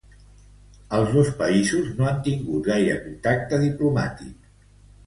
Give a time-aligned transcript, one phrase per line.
[0.99, 4.53] Els dos països no han tingut gaire contacte diplomàtic.